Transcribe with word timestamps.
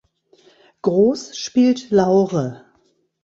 Gross 0.81 1.37
spielt 1.37 1.91
Laure. 1.91 2.65